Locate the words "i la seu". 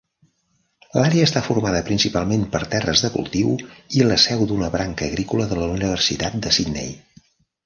3.99-4.43